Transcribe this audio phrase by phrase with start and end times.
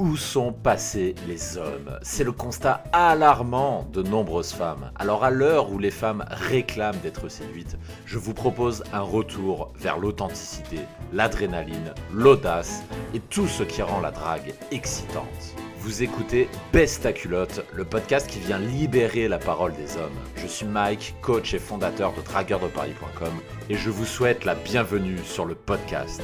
[0.00, 1.98] Où sont passés les hommes?
[2.00, 4.90] C'est le constat alarmant de nombreuses femmes.
[4.96, 7.76] Alors à l'heure où les femmes réclament d'être séduites,
[8.06, 10.78] je vous propose un retour vers l'authenticité,
[11.12, 12.82] l'adrénaline, l'audace
[13.12, 15.54] et tout ce qui rend la drague excitante.
[15.80, 20.18] Vous écoutez Baisse ta culotte, le podcast qui vient libérer la parole des hommes.
[20.36, 23.34] Je suis Mike, coach et fondateur de dragueurdeparis.com
[23.68, 26.22] et je vous souhaite la bienvenue sur le podcast.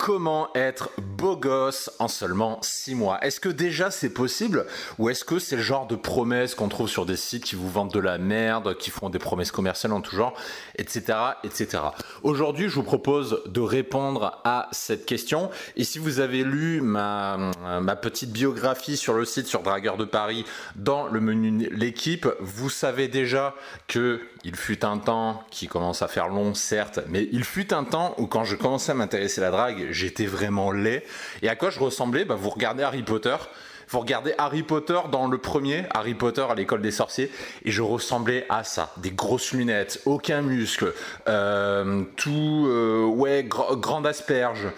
[0.00, 4.64] Comment être beau gosse en seulement 6 mois Est-ce que déjà c'est possible
[4.98, 7.68] ou est-ce que c'est le genre de promesses qu'on trouve sur des sites qui vous
[7.68, 10.32] vendent de la merde, qui font des promesses commerciales en tout genre,
[10.78, 11.18] etc.
[11.44, 11.82] etc.
[12.22, 17.50] Aujourd'hui je vous propose de répondre à cette question et si vous avez lu ma,
[17.82, 22.70] ma petite biographie sur le site sur Dragueur de Paris dans le menu l'équipe, vous
[22.70, 23.54] savez déjà
[23.86, 27.84] que il fut un temps qui commence à faire long certes, mais il fut un
[27.84, 31.02] temps où quand je commençais à m'intéresser à la drague, j'étais vraiment laid.
[31.42, 32.24] Et à quoi je ressemblais?
[32.24, 33.36] Bah, Vous regardez Harry Potter,
[33.90, 37.30] vous regardez Harry Potter dans le premier, Harry Potter à l'école des sorciers,
[37.64, 38.92] et je ressemblais à ça.
[38.98, 40.94] Des grosses lunettes, aucun muscle,
[41.28, 44.68] euh, tout, euh, ouais, grande asperge.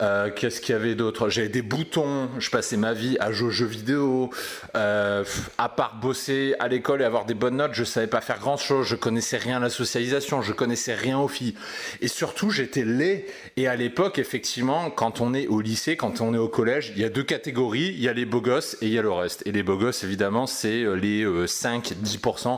[0.00, 1.28] Euh, qu'est-ce qu'il y avait d'autre?
[1.28, 4.30] J'avais des boutons, je passais ma vie à jouer aux jeux vidéo.
[4.74, 8.56] à part bosser à l'école et avoir des bonnes notes, je savais pas faire grand
[8.56, 11.54] chose, je connaissais rien à la socialisation, je connaissais rien aux filles.
[12.00, 13.26] Et surtout, j'étais laid.
[13.56, 17.02] Et à l'époque, effectivement, quand on est au lycée, quand on est au collège, il
[17.02, 17.94] y a deux catégories.
[17.94, 19.42] Il y a les beaux gosses et il y a le reste.
[19.46, 22.56] Et les beaux gosses, évidemment, c'est euh, les 5-10% euh,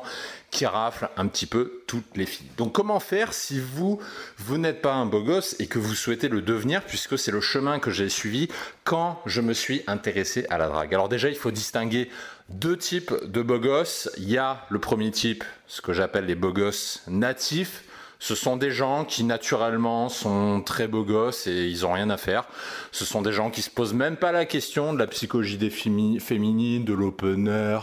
[0.52, 2.50] qui raflent un petit peu toutes les filles.
[2.58, 3.98] Donc comment faire si vous,
[4.36, 7.40] vous n'êtes pas un beau gosse et que vous souhaitez le devenir, puisque c'est le
[7.40, 8.48] chemin que j'ai suivi
[8.84, 10.94] quand je me suis intéressé à la drague?
[10.94, 12.10] Alors déjà, il faut distinguer
[12.50, 14.10] deux types de beaux gosses.
[14.18, 17.84] Il y a le premier type, ce que j'appelle les beaux gosses natifs,
[18.22, 22.16] ce sont des gens qui naturellement sont très beaux gosses et ils ont rien à
[22.16, 22.44] faire.
[22.92, 25.70] Ce sont des gens qui se posent même pas la question de la psychologie des
[25.70, 27.80] féminines, de l'opener,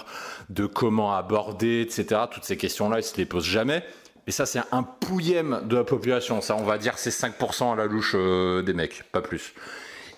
[0.48, 2.22] de comment aborder, etc.
[2.32, 3.84] Toutes ces questions-là, ils se les posent jamais.
[4.28, 6.40] Et ça, c'est un pouillème de la population.
[6.40, 9.54] Ça, on va dire, c'est 5% à la louche euh, des mecs, pas plus.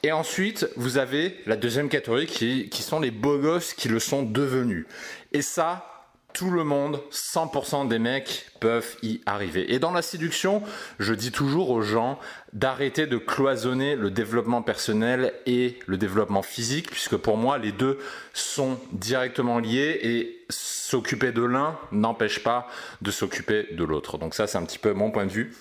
[0.04, 3.98] Et ensuite, vous avez la deuxième catégorie qui, qui sont les beaux gosses qui le
[3.98, 4.86] sont devenus.
[5.34, 5.91] Et ça,
[6.34, 9.74] tout le monde, 100% des mecs peuvent y arriver.
[9.74, 10.62] Et dans la séduction,
[11.00, 12.20] je dis toujours aux gens
[12.54, 18.00] d'arrêter de cloisonner le développement personnel et le développement physique, puisque pour moi, les deux
[18.34, 22.68] sont directement liés et s'occuper de l'un n'empêche pas
[23.02, 24.18] de s'occuper de l'autre.
[24.18, 25.54] Donc ça, c'est un petit peu mon point de vue.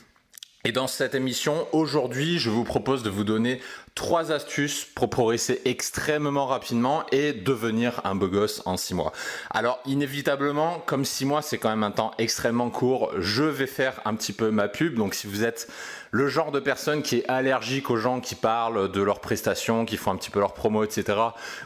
[0.64, 3.62] Et dans cette émission, aujourd'hui, je vous propose de vous donner
[3.94, 9.12] trois astuces pour progresser extrêmement rapidement et devenir un beau gosse en six mois.
[9.50, 14.00] Alors, inévitablement, comme six mois, c'est quand même un temps extrêmement court, je vais faire
[14.04, 14.94] un petit peu ma pub.
[14.94, 15.68] Donc, si vous êtes
[16.12, 19.96] le genre de personne qui est allergique aux gens qui parlent de leurs prestations, qui
[19.96, 21.18] font un petit peu leur promo, etc.,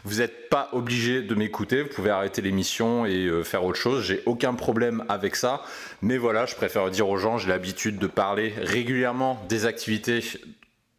[0.05, 1.83] vous n'êtes pas obligé de m'écouter.
[1.83, 4.03] Vous pouvez arrêter l'émission et euh, faire autre chose.
[4.03, 5.63] J'ai aucun problème avec ça.
[6.03, 10.23] Mais voilà, je préfère dire aux gens, j'ai l'habitude de parler régulièrement des activités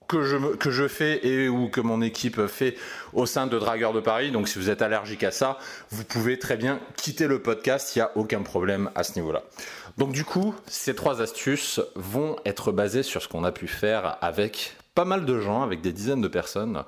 [0.08, 2.76] que je, que je fais et ou que mon équipe fait
[3.14, 4.32] au sein de Dragueur de Paris.
[4.32, 5.58] Donc si vous êtes allergique à ça,
[5.92, 9.44] vous pouvez très bien quitter le podcast, il n'y a aucun problème à ce niveau-là.
[9.98, 14.18] Donc du coup, ces trois astuces vont être basées sur ce qu'on a pu faire
[14.22, 16.84] avec pas mal de gens, avec des dizaines de personnes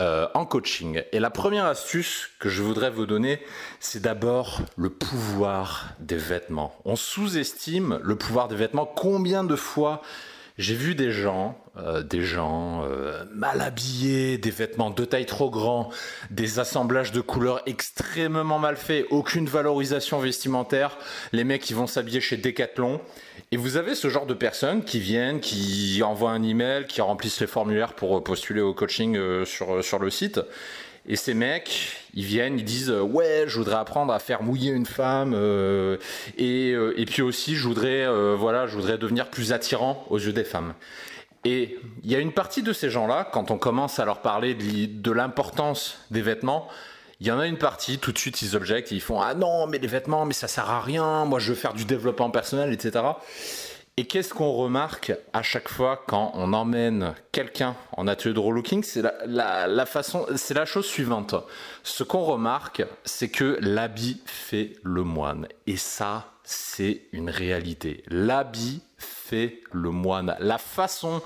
[0.00, 1.02] euh, en coaching.
[1.12, 3.42] Et la première astuce que je voudrais vous donner,
[3.78, 6.74] c'est d'abord le pouvoir des vêtements.
[6.86, 8.86] On sous-estime le pouvoir des vêtements.
[8.86, 10.00] Combien de fois
[10.58, 15.50] j'ai vu des gens, euh, des gens euh, mal habillés, des vêtements de taille trop
[15.50, 15.90] grand,
[16.30, 20.98] des assemblages de couleurs extrêmement mal faits, aucune valorisation vestimentaire.
[21.32, 23.00] Les mecs qui vont s'habiller chez Decathlon.
[23.50, 27.40] Et vous avez ce genre de personnes qui viennent, qui envoient un email, qui remplissent
[27.40, 30.40] les formulaires pour postuler au coaching euh, sur le site.
[31.06, 34.86] Et ces mecs, ils viennent, ils disent ouais, je voudrais apprendre à faire mouiller une
[34.86, 35.96] femme euh,
[36.38, 40.18] et, euh, et, puis aussi je voudrais euh, voilà, je voudrais devenir plus attirant aux
[40.18, 40.74] yeux des femmes.
[41.44, 44.54] Et il y a une partie de ces gens-là, quand on commence à leur parler
[44.54, 46.68] de l'importance des vêtements,
[47.20, 49.66] il y en a une partie, tout de suite ils objectent, ils font ah non
[49.66, 52.72] mais les vêtements, mais ça sert à rien, moi je veux faire du développement personnel,
[52.72, 53.04] etc.
[53.98, 58.82] Et qu'est-ce qu'on remarque à chaque fois quand on emmène quelqu'un en atelier de relooking
[58.82, 61.34] C'est la, façon, c'est la chose suivante.
[61.82, 65.46] Ce qu'on remarque, c'est que l'habit fait le moine.
[65.66, 68.02] Et ça, c'est une réalité.
[68.08, 70.36] L'habit fait le moine.
[70.40, 71.20] La façon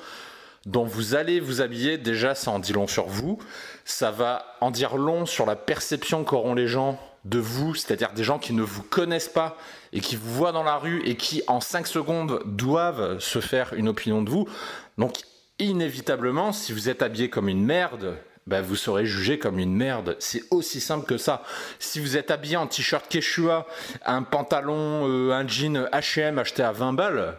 [0.64, 3.38] dont vous allez vous habiller, déjà, ça en dit long sur vous.
[3.84, 8.24] Ça va en dire long sur la perception qu'auront les gens de vous, c'est-à-dire des
[8.24, 9.56] gens qui ne vous connaissent pas
[9.96, 13.72] et qui vous voient dans la rue et qui en 5 secondes doivent se faire
[13.72, 14.46] une opinion de vous.
[14.98, 15.22] Donc
[15.58, 20.14] inévitablement, si vous êtes habillé comme une merde, bah, vous serez jugé comme une merde.
[20.18, 21.42] C'est aussi simple que ça.
[21.78, 23.66] Si vous êtes habillé en t-shirt Quechua,
[24.04, 27.38] un pantalon, euh, un jean H&M acheté à 20 balles,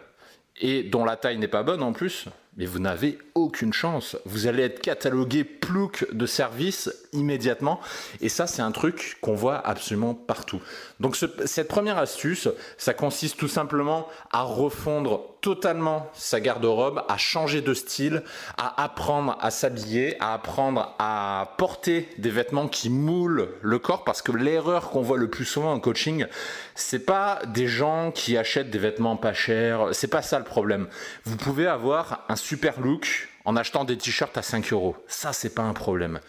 [0.60, 2.26] et dont la taille n'est pas bonne en plus,
[2.56, 4.16] mais vous n'avez aucune chance.
[4.24, 7.80] Vous allez être catalogué plouc de service immédiatement.
[8.20, 10.60] Et ça, c'est un truc qu'on voit absolument partout.
[11.00, 17.60] Donc cette première astuce, ça consiste tout simplement à refondre totalement sa garde-robe, à changer
[17.60, 18.22] de style,
[18.56, 24.04] à apprendre à s'habiller, à apprendre à porter des vêtements qui moulent le corps.
[24.04, 26.26] Parce que l'erreur qu'on voit le plus souvent en coaching,
[26.74, 29.94] c'est pas des gens qui achètent des vêtements pas chers.
[29.94, 30.88] C'est pas ça le problème.
[31.24, 34.96] Vous pouvez avoir un super look en achetant des t-shirts à 5 euros.
[35.06, 36.20] Ça, c'est pas un problème.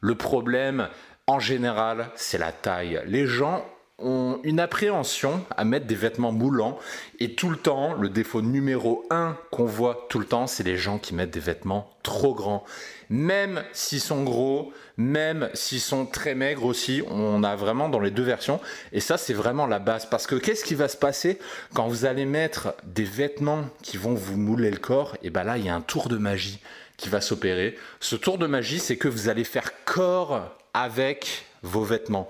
[0.00, 0.88] Le problème,
[1.26, 3.02] en général, c'est la taille.
[3.06, 3.64] Les gens
[3.98, 6.78] ont une appréhension à mettre des vêtements moulants
[7.18, 10.76] et tout le temps, le défaut numéro un qu'on voit tout le temps, c'est les
[10.76, 12.62] gens qui mettent des vêtements trop grands.
[13.08, 18.10] Même s'ils sont gros, même s'ils sont très maigres aussi, on a vraiment dans les
[18.10, 18.60] deux versions
[18.92, 21.38] et ça c'est vraiment la base parce que qu'est-ce qui va se passer
[21.72, 25.16] quand vous allez mettre des vêtements qui vont vous mouler le corps?
[25.22, 26.60] Et ben là il y a un tour de magie
[26.96, 27.76] qui va s'opérer.
[28.00, 32.28] Ce tour de magie, c'est que vous allez faire corps avec vos vêtements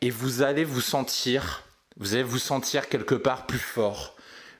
[0.00, 1.64] et vous allez vous sentir,
[1.96, 4.16] vous allez vous sentir quelque part plus fort.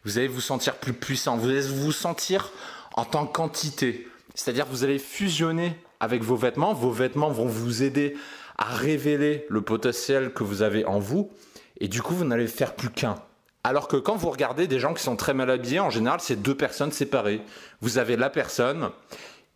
[0.07, 1.37] Vous allez vous sentir plus puissant.
[1.37, 2.53] Vous allez vous sentir
[2.95, 4.07] en tant qu'entité.
[4.37, 6.73] C'est-à-dire vous allez fusionner avec vos vêtements.
[6.75, 8.17] Vos vêtements vont vous aider
[8.57, 11.33] à révéler le potentiel que vous avez en vous.
[11.81, 13.17] Et du coup, vous n'allez faire plus qu'un.
[13.65, 16.41] Alors que quand vous regardez des gens qui sont très mal habillés, en général, c'est
[16.41, 17.41] deux personnes séparées.
[17.81, 18.91] Vous avez la personne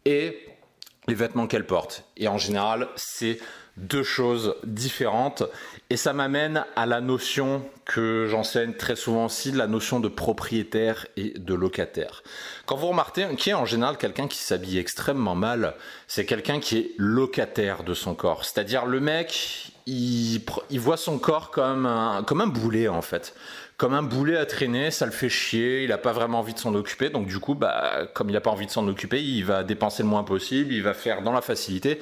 [0.05, 0.47] et
[1.09, 2.05] les vêtements qu'elle porte.
[2.17, 3.39] Et en général, c'est
[3.77, 5.43] deux choses différentes.
[5.89, 11.07] Et ça m'amène à la notion que j'enseigne très souvent aussi, la notion de propriétaire
[11.17, 12.23] et de locataire.
[12.67, 15.75] Quand vous remarquez qui est en général quelqu'un qui s'habille extrêmement mal,
[16.07, 18.45] c'est quelqu'un qui est locataire de son corps.
[18.45, 20.41] C'est-à-dire le mec, il,
[20.79, 23.35] voit son corps comme un, comme un boulet en fait
[23.81, 26.59] comme un boulet à traîner, ça le fait chier, il n'a pas vraiment envie de
[26.59, 29.43] s'en occuper, donc du coup, bah, comme il n'a pas envie de s'en occuper, il
[29.43, 31.99] va dépenser le moins possible, il va faire dans la facilité,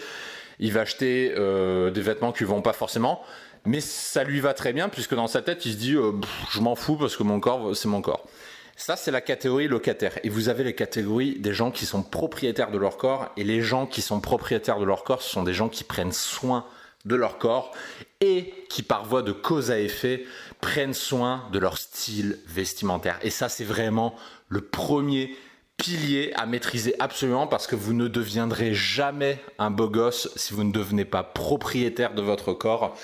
[0.58, 3.22] il va acheter euh, des vêtements qui vont pas forcément,
[3.64, 6.10] mais ça lui va très bien puisque dans sa tête il se dit euh,
[6.50, 8.26] je m'en fous parce que mon corps c'est mon corps.
[8.74, 12.72] Ça c'est la catégorie locataire et vous avez les catégories des gens qui sont propriétaires
[12.72, 15.54] de leur corps et les gens qui sont propriétaires de leur corps ce sont des
[15.54, 16.64] gens qui prennent soin
[17.04, 17.72] de leur corps
[18.20, 20.24] et qui par voie de cause à effet
[20.60, 23.18] prennent soin de leur style vestimentaire.
[23.22, 24.14] Et ça c'est vraiment
[24.48, 25.36] le premier
[25.76, 30.64] pilier à maîtriser absolument parce que vous ne deviendrez jamais un beau gosse si vous
[30.64, 32.96] ne devenez pas propriétaire de votre corps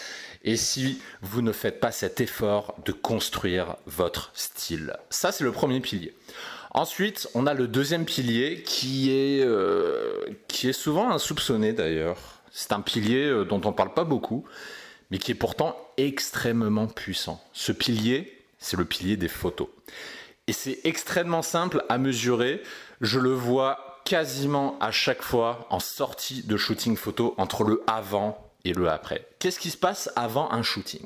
[0.43, 4.95] et si vous ne faites pas cet effort de construire votre style.
[5.09, 6.15] Ça, c'est le premier pilier.
[6.73, 12.19] Ensuite, on a le deuxième pilier qui est, euh, qui est souvent insoupçonné d'ailleurs.
[12.51, 14.45] C'est un pilier euh, dont on ne parle pas beaucoup,
[15.15, 17.41] mais qui est pourtant extrêmement puissant.
[17.53, 19.69] Ce pilier, c'est le pilier des photos.
[20.49, 22.61] Et c'est extrêmement simple à mesurer.
[23.01, 28.44] Je le vois quasiment à chaque fois en sortie de shooting photo entre le avant
[28.65, 29.27] et le après.
[29.39, 31.03] Qu'est-ce qui se passe avant un shooting?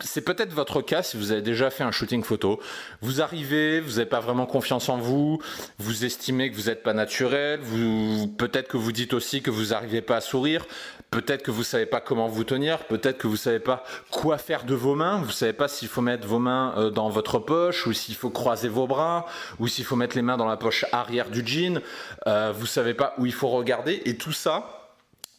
[0.00, 2.60] C'est peut-être votre cas si vous avez déjà fait un shooting photo.
[3.00, 5.40] Vous arrivez, vous n'avez pas vraiment confiance en vous,
[5.78, 9.66] vous estimez que vous n'êtes pas naturel, vous, peut-être que vous dites aussi que vous
[9.66, 10.66] n'arrivez pas à sourire,
[11.10, 14.64] peut-être que vous savez pas comment vous tenir, peut-être que vous savez pas quoi faire
[14.64, 17.86] de vos mains, vous savez pas s'il faut mettre vos mains euh, dans votre poche
[17.86, 19.26] ou s'il faut croiser vos bras
[19.58, 21.80] ou s'il faut mettre les mains dans la poche arrière du jean,
[22.26, 24.79] euh, vous savez pas où il faut regarder et tout ça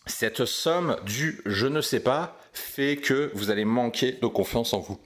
[0.06, 4.80] cette somme du je ne sais pas fait que vous allez manquer de confiance en
[4.80, 5.00] vous.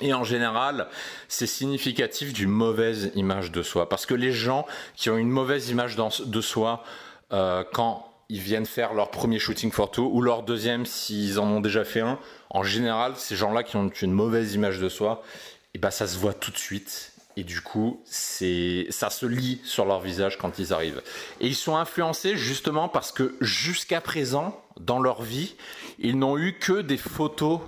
[0.00, 0.88] Et en général,
[1.26, 3.88] c'est significatif d'une mauvaise image de soi.
[3.88, 6.84] Parce que les gens qui ont une mauvaise image de soi,
[7.32, 11.60] euh, quand ils viennent faire leur premier shooting photo ou leur deuxième s'ils en ont
[11.60, 12.18] déjà fait un,
[12.50, 16.06] en général, ces gens-là qui ont une mauvaise image de soi, et eh ben ça
[16.06, 20.58] se voit tout de suite et du coup, ça se lit sur leur visage quand
[20.58, 21.00] ils arrivent.
[21.40, 25.54] Et ils sont influencés justement parce que jusqu'à présent, dans leur vie,
[26.00, 27.60] ils n'ont eu que des photos,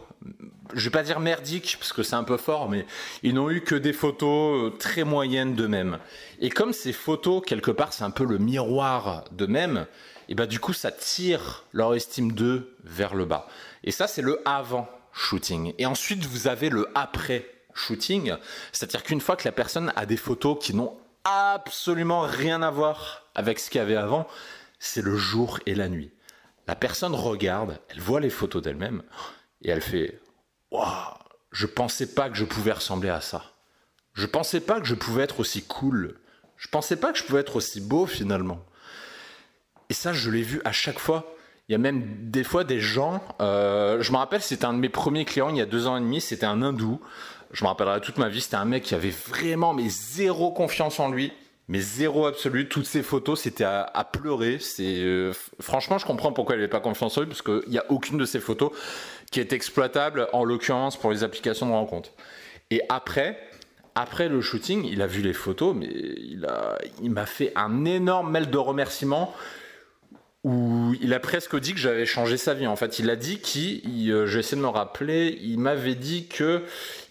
[0.74, 2.84] je vais pas dire merdiques parce que c'est un peu fort, mais
[3.22, 6.00] ils n'ont eu que des photos euh, très moyennes d'eux-mêmes.
[6.40, 9.86] Et comme ces photos, quelque part, c'est un peu le miroir d'eux-mêmes,
[10.28, 13.46] et bah du coup, ça tire leur estime d'eux vers le bas.
[13.84, 15.74] Et ça, c'est le avant shooting.
[15.78, 18.34] Et ensuite, vous avez le après shooting.
[18.72, 23.26] C'est-à-dire qu'une fois que la personne a des photos qui n'ont absolument rien à voir
[23.34, 24.26] avec ce qu'il y avait avant,
[24.78, 26.10] c'est le jour et la nuit.
[26.66, 29.02] La personne regarde, elle voit les photos d'elle-même
[29.62, 30.20] et elle fait
[30.70, 30.86] Waouh,
[31.50, 33.42] je pensais pas que je pouvais ressembler à ça.
[34.14, 36.18] Je pensais pas que je pouvais être aussi cool.
[36.56, 38.64] Je pensais pas que je pouvais être aussi beau finalement.
[39.88, 41.34] Et ça, je l'ai vu à chaque fois.
[41.68, 44.78] Il y a même des fois des gens, euh, je me rappelle, c'était un de
[44.78, 47.00] mes premiers clients il y a deux ans et demi, c'était un hindou.
[47.52, 51.00] Je me rappellerai toute ma vie, c'était un mec qui avait vraiment mais zéro confiance
[51.00, 51.32] en lui,
[51.68, 52.68] mais zéro absolu.
[52.68, 54.58] Toutes ses photos, c'était à, pleurer.
[54.60, 57.78] C'est euh, franchement, je comprends pourquoi il n'avait pas confiance en lui, parce qu'il n'y
[57.78, 58.70] a aucune de ses photos
[59.30, 62.10] qui est exploitable, en l'occurrence pour les applications de rencontre.
[62.70, 63.38] Et après,
[63.94, 67.84] après le shooting, il a vu les photos, mais il a, il m'a fait un
[67.84, 69.34] énorme mail de remerciements
[70.42, 72.66] où il a presque dit que j'avais changé sa vie.
[72.66, 76.64] En fait, il a dit qu'il, euh, j'essaie de me rappeler, il m'avait dit que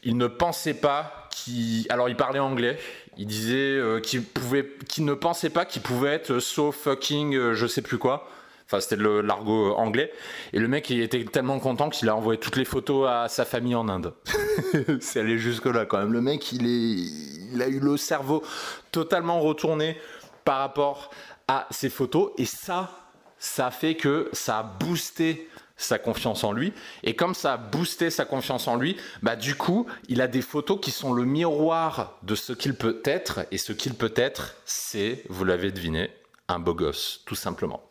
[0.03, 2.79] il ne pensait pas qu'il, alors il parlait anglais,
[3.17, 7.53] il disait euh, qu'il pouvait, qu'il ne pensait pas qu'il pouvait être so fucking, euh,
[7.53, 8.27] je sais plus quoi.
[8.65, 10.12] Enfin, c'était le l'argot anglais.
[10.53, 13.43] Et le mec, il était tellement content qu'il a envoyé toutes les photos à sa
[13.43, 14.13] famille en Inde.
[15.01, 16.13] C'est allé jusque là quand même.
[16.13, 18.43] Le mec, il est, il a eu le cerveau
[18.91, 19.98] totalement retourné
[20.45, 21.09] par rapport
[21.48, 22.31] à ses photos.
[22.38, 23.09] Et ça,
[23.39, 26.74] ça fait que ça a boosté sa confiance en lui.
[27.03, 30.41] Et comme ça a boosté sa confiance en lui, bah du coup, il a des
[30.41, 33.46] photos qui sont le miroir de ce qu'il peut être.
[33.51, 36.12] Et ce qu'il peut être, c'est, vous l'avez deviné,
[36.50, 37.81] un beau gosse, tout simplement.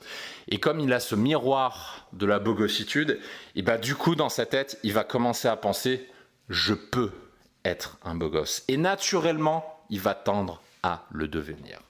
[0.48, 3.18] Et comme il a ce miroir de la bogossitude,
[3.56, 6.06] et bah du coup, dans sa tête, il va commencer à penser,
[6.48, 7.10] je peux
[7.64, 8.64] être un beau gosse.
[8.68, 11.80] Et naturellement, il va tendre à le devenir.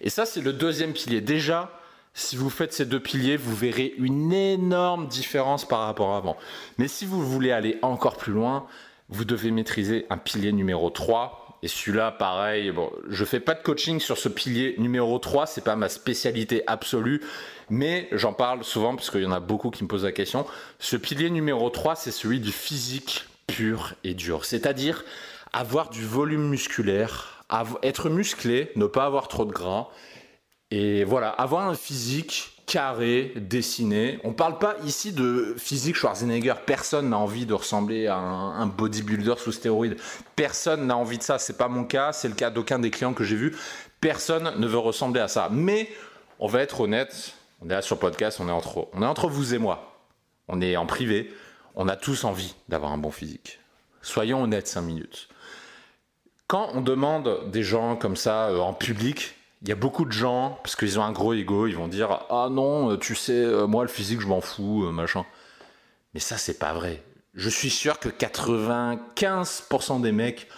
[0.00, 1.20] Et ça, c'est le deuxième pilier.
[1.20, 1.70] Déjà,
[2.18, 6.38] si vous faites ces deux piliers, vous verrez une énorme différence par rapport à avant.
[6.78, 8.66] Mais si vous voulez aller encore plus loin,
[9.10, 11.58] vous devez maîtriser un pilier numéro 3.
[11.62, 15.62] Et celui-là, pareil, bon, je fais pas de coaching sur ce pilier numéro 3, c'est
[15.62, 17.22] pas ma spécialité absolue,
[17.68, 20.46] mais j'en parle souvent parce qu'il y en a beaucoup qui me posent la question.
[20.78, 24.46] Ce pilier numéro 3, c'est celui du physique pur et dur.
[24.46, 25.04] C'est-à-dire
[25.52, 27.44] avoir du volume musculaire,
[27.82, 29.88] être musclé, ne pas avoir trop de gras,
[30.70, 34.18] et voilà, avoir un physique carré, dessiné.
[34.24, 36.54] On parle pas ici de physique Schwarzenegger.
[36.66, 39.96] Personne n'a envie de ressembler à un, bodybuilder sous stéroïdes.
[40.34, 41.38] Personne n'a envie de ça.
[41.38, 42.12] C'est pas mon cas.
[42.12, 43.56] C'est le cas d'aucun des clients que j'ai vus.
[44.00, 45.48] Personne ne veut ressembler à ça.
[45.52, 45.88] Mais
[46.40, 47.34] on va être honnête.
[47.62, 48.40] On est là sur podcast.
[48.40, 49.96] On est entre, on est entre vous et moi.
[50.48, 51.32] On est en privé.
[51.76, 53.60] On a tous envie d'avoir un bon physique.
[54.02, 55.28] Soyons honnêtes 5 minutes.
[56.48, 60.12] Quand on demande des gens comme ça euh, en public, il y a beaucoup de
[60.12, 63.32] gens, parce qu'ils ont un gros ego, ils vont dire Ah non, euh, tu sais,
[63.32, 65.24] euh, moi le physique, je m'en fous, euh, machin.
[66.14, 67.02] Mais ça, c'est pas vrai.
[67.34, 70.48] Je suis sûr que 95% des mecs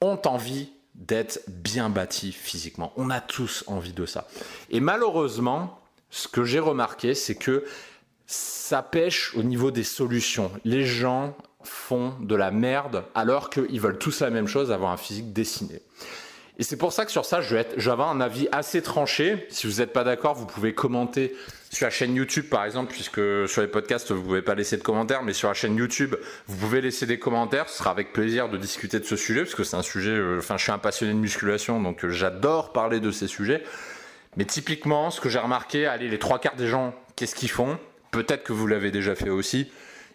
[0.00, 2.92] ont envie d'être bien bâtis physiquement.
[2.96, 4.28] On a tous envie de ça.
[4.70, 5.80] Et malheureusement,
[6.10, 7.64] ce que j'ai remarqué, c'est que
[8.26, 10.50] ça pêche au niveau des solutions.
[10.64, 14.96] Les gens font de la merde alors qu'ils veulent tous la même chose, avoir un
[14.96, 15.80] physique dessiné.
[16.58, 19.46] Et c'est pour ça que sur ça, je vais, être, avoir un avis assez tranché.
[19.48, 21.34] Si vous n'êtes pas d'accord, vous pouvez commenter
[21.70, 24.82] sur la chaîne YouTube, par exemple, puisque sur les podcasts, vous pouvez pas laisser de
[24.82, 26.14] commentaires, mais sur la chaîne YouTube,
[26.46, 27.70] vous pouvez laisser des commentaires.
[27.70, 30.10] Ce sera avec plaisir de discuter de ce sujet, parce que c'est un sujet.
[30.10, 33.62] Euh, enfin, je suis un passionné de musculation, donc euh, j'adore parler de ces sujets.
[34.36, 37.78] Mais typiquement, ce que j'ai remarqué, allez, les trois quarts des gens, qu'est-ce qu'ils font?
[38.10, 39.70] Peut-être que vous l'avez déjà fait aussi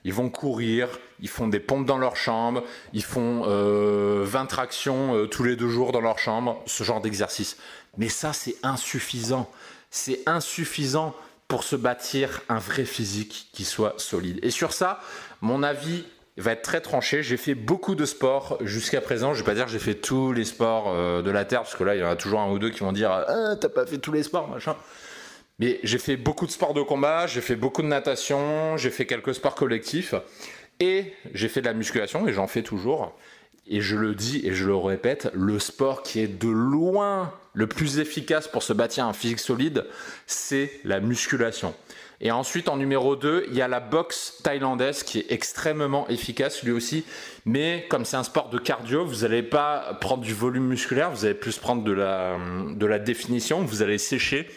[0.08, 0.88] ils vont courir,
[1.20, 5.58] ils font des pompes dans leur chambre, ils font 20 euh, tractions euh, tous les
[5.58, 7.58] deux jours dans leur chambre, ce genre d'exercice.
[7.98, 9.52] Mais ça, c'est insuffisant.
[9.92, 11.14] C'est insuffisant
[11.50, 14.40] pour se bâtir un vrai physique qui soit solide.
[14.44, 15.02] Et sur ça,
[15.42, 16.06] mon avis
[16.38, 17.22] va être très tranché.
[17.22, 19.34] J'ai fait beaucoup de sports jusqu'à présent.
[19.34, 21.76] Je vais pas dire que j'ai fait tous les sports euh, de la terre, parce
[21.76, 23.68] que là, il y en a toujours un ou deux qui vont dire ah, t'as
[23.68, 24.78] pas fait tous les sports, machin.
[25.60, 29.08] Mais j'ai fait beaucoup de sports de combat, j'ai fait beaucoup de natation, j'ai fait
[29.08, 30.14] quelques sports collectifs
[30.80, 33.18] et j'ai fait de la musculation et j'en fais toujours.
[33.70, 37.68] Et je le dis et je le répète, le sport qui est de loin le
[37.68, 39.86] plus efficace pour se bâtir un physique solide,
[40.28, 41.74] c'est la musculation.
[42.22, 46.64] Et ensuite, en numéro 2, il y a la boxe thaïlandaise qui est extrêmement efficace
[46.64, 47.04] lui aussi.
[47.46, 51.26] Mais comme c'est un sport de cardio, vous n'allez pas prendre du volume musculaire, vous
[51.26, 52.38] allez plus prendre de la,
[52.76, 54.48] de la définition, vous allez sécher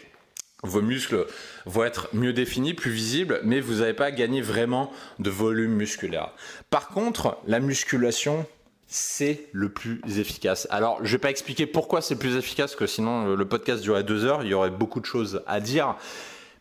[0.63, 1.27] vos muscles
[1.67, 6.33] vont être mieux définis, plus visibles, mais vous n'avez pas gagné vraiment de volume musculaire.
[6.69, 8.47] Par contre, la musculation,
[8.87, 10.67] c'est le plus efficace.
[10.71, 14.05] Alors, je ne vais pas expliquer pourquoi c'est plus efficace, que sinon le podcast durait
[14.05, 15.97] deux heures, il y aurait beaucoup de choses à dire.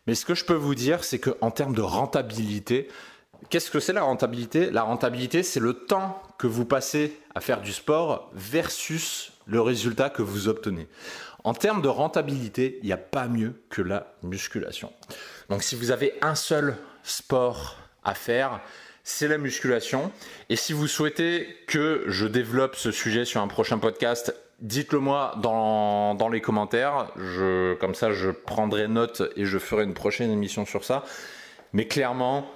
[0.07, 2.87] Mais ce que je peux vous dire, c'est qu'en termes de rentabilité,
[3.49, 4.71] qu'est-ce que c'est la rentabilité?
[4.71, 10.09] La rentabilité, c'est le temps que vous passez à faire du sport versus le résultat
[10.09, 10.87] que vous obtenez.
[11.49, 14.93] En termes de rentabilité, il n'y a pas mieux que la musculation.
[15.49, 18.61] Donc si vous avez un seul sport à faire,
[19.03, 20.11] c'est la musculation.
[20.49, 25.33] Et si vous souhaitez que je développe ce sujet sur un prochain podcast, dites-le moi
[25.41, 27.11] dans, les commentaires.
[27.79, 31.03] Comme ça, je prendrai note et je ferai une prochaine émission sur ça.
[31.73, 32.47] Mais clairement,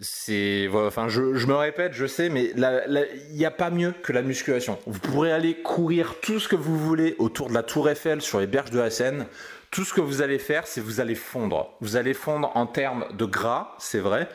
[0.00, 4.22] c'est, enfin, je, me répète, je sais, mais il n'y a pas mieux que la
[4.22, 4.78] musculation.
[4.86, 8.40] Vous pourrez aller courir tout ce que vous voulez autour de la Tour Eiffel, sur
[8.40, 9.26] les berges de la Seine.
[9.70, 11.74] Tout ce que vous allez faire, c'est vous allez fondre.
[11.80, 14.28] Vous allez fondre en termes de gras, c'est vrai,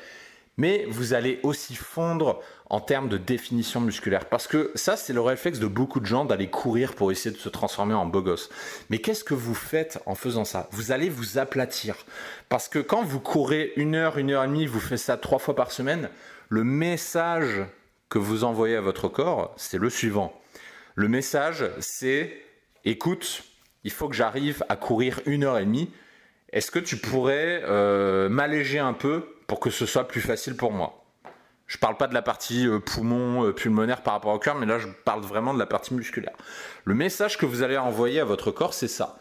[0.58, 4.26] mais vous allez aussi fondre en termes de définition musculaire.
[4.26, 7.40] Parce que ça, c'est le réflexe de beaucoup de gens d'aller courir pour essayer de
[7.40, 8.50] se transformer en beau gosse.
[8.90, 10.68] Mais qu'est-ce que vous faites en faisant ça?
[10.72, 11.96] Vous allez vous aplatir.
[12.50, 15.40] Parce que quand vous courez une heure, une heure et demie, vous faites ça trois
[15.40, 16.10] fois par semaine,
[16.50, 17.66] le message
[18.10, 20.40] que vous envoyez à votre corps, c'est le suivant.
[20.96, 22.32] Le message, c'est
[22.86, 23.44] écoute,
[23.84, 25.90] il faut que j'arrive à courir une heure et demie.
[26.52, 30.72] Est-ce que tu pourrais euh, m'alléger un peu pour que ce soit plus facile pour
[30.72, 31.03] moi?
[31.68, 34.66] Je parle pas de la partie euh, poumon, euh, pulmonaire par rapport au cœur, mais
[34.66, 36.36] là je parle vraiment de la partie musculaire.
[36.86, 39.18] Le message que vous allez envoyer à votre corps, c'est ça.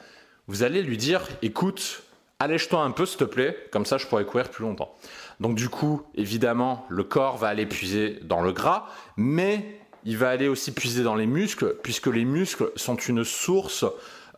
[0.49, 2.03] Vous allez lui dire, écoute,
[2.41, 4.95] allège-toi un peu s'il te plaît, comme ça je pourrais courir plus longtemps.
[5.41, 10.31] Donc du coup, évidemment, le corps va aller puiser dans le gras, mais il va
[10.31, 13.85] aller aussi puiser dans les muscles, puisque les muscles sont une source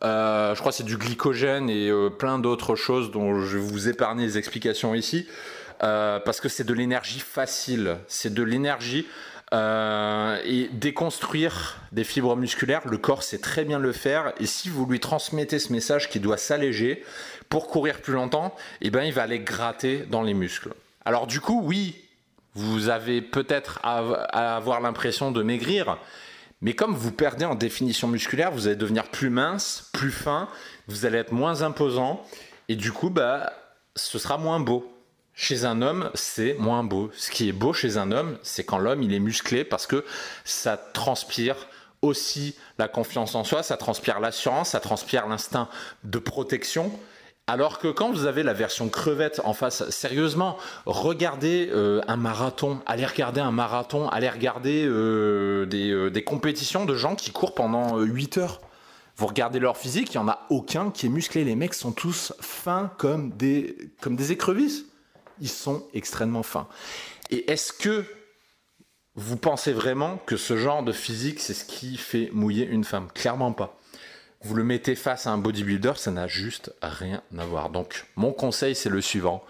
[0.03, 4.27] euh, je crois c'est du glycogène et plein d'autres choses dont je vais vous épargner
[4.27, 5.27] les explications ici.
[5.85, 9.07] Euh, parce que c'est de l'énergie facile, c'est de l'énergie
[9.53, 14.33] euh, et déconstruire des fibres musculaires, le corps sait très bien le faire.
[14.41, 17.05] Et si vous lui transmettez ce message qui doit s'alléger
[17.50, 20.73] pour courir plus longtemps, eh ben il va aller gratter dans les muscles.
[21.05, 21.97] Alors du coup, oui,
[22.55, 25.99] vous avez peut-être à avoir l'impression de maigrir,
[26.62, 30.49] mais comme vous perdez en définition musculaire, vous allez devenir plus mince, plus fin,
[30.88, 32.25] vous allez être moins imposant,
[32.71, 33.53] et du coup, bah,
[33.97, 34.94] ce sera moins beau.
[35.37, 37.11] Chez un homme, c'est moins beau.
[37.12, 40.05] Ce qui est beau chez un homme, c'est quand l'homme est musclé parce que
[40.45, 41.57] ça transpire
[42.03, 45.69] aussi la confiance en soi, ça transpire l'assurance, ça transpire l'instinct
[46.05, 46.93] de protection.
[47.47, 52.81] Alors que quand vous avez la version crevette en face, sérieusement, regardez euh, un marathon,
[52.87, 57.55] allez regarder un marathon, allez regarder euh, des, euh, des, compétitions de gens qui courent
[57.55, 58.61] pendant 8 heures.
[59.16, 61.44] Vous regardez leur physique, il n'y en a aucun qui est musclé.
[61.44, 64.87] Les mecs sont tous fins comme des, comme des écrevisses
[65.40, 66.68] ils sont extrêmement fins.
[67.31, 68.05] Et est-ce que
[69.16, 73.09] vous pensez vraiment que ce genre de physique, c'est ce qui fait mouiller une femme?
[73.14, 73.79] Clairement pas.
[74.42, 77.70] Vous le mettez face à un bodybuilder, ça n'a juste rien à voir.
[77.70, 79.42] Donc mon conseil, c'est le suivant.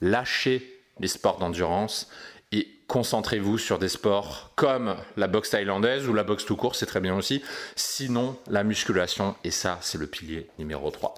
[0.00, 2.08] Lâchez les sports d'endurance
[2.50, 6.86] et concentrez-vous sur des sports comme la boxe thaïlandaise ou la boxe tout court, c'est
[6.86, 7.42] très bien aussi.
[7.76, 11.14] Sinon, la musculation, et ça, c'est le pilier numéro 3.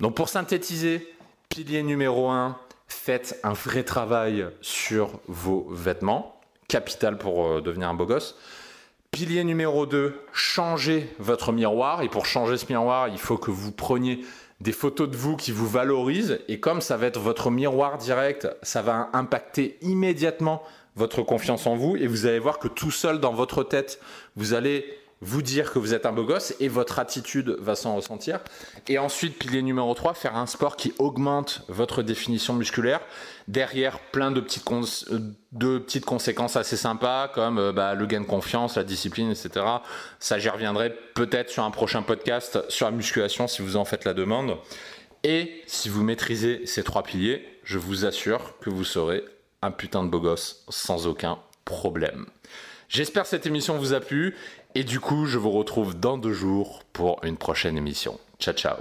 [0.00, 1.14] Donc pour synthétiser,
[1.48, 2.58] pilier numéro 1,
[2.92, 8.36] faites un vrai travail sur vos vêtements, capital pour euh, devenir un beau gosse.
[9.10, 12.02] Pilier numéro 2, changez votre miroir.
[12.02, 14.24] Et pour changer ce miroir, il faut que vous preniez
[14.60, 16.38] des photos de vous qui vous valorisent.
[16.48, 20.62] Et comme ça va être votre miroir direct, ça va impacter immédiatement
[20.96, 21.96] votre confiance en vous.
[21.96, 24.00] Et vous allez voir que tout seul dans votre tête,
[24.36, 27.94] vous allez vous dire que vous êtes un beau gosse et votre attitude va s'en
[27.94, 28.40] ressentir.
[28.88, 33.00] Et ensuite, pilier numéro 3, faire un sport qui augmente votre définition musculaire.
[33.46, 34.68] Derrière, plein de petites,
[35.12, 39.64] euh, conséquences assez sympas comme euh, bah, le gain de confiance, la discipline, etc.
[40.18, 44.04] Ça, j'y reviendrai peut-être sur un prochain podcast sur la musculation si vous en faites
[44.04, 44.56] la demande.
[45.22, 49.24] Et si vous maîtrisez ces trois piliers, je vous assure que vous serez
[49.62, 52.26] un putain de beau gosse sans aucun problème.
[52.92, 54.34] J'espère que cette émission vous a plu
[54.74, 58.20] et du coup, je vous retrouve dans deux jours pour une prochaine émission.
[58.38, 58.76] Ciao, ciao.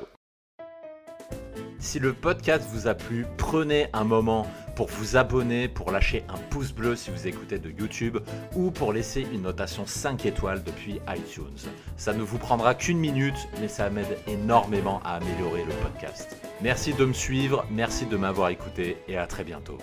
[1.80, 4.46] Si le podcast vous a plu, prenez un moment
[4.76, 8.18] pour vous abonner, pour lâcher un pouce bleu si vous écoutez de YouTube
[8.54, 11.70] ou pour laisser une notation 5 étoiles depuis iTunes.
[11.96, 16.36] Ça ne vous prendra qu'une minute, mais ça m'aide énormément à améliorer le podcast.
[16.62, 19.78] Merci de me suivre, merci de m'avoir écouté et à très bientôt.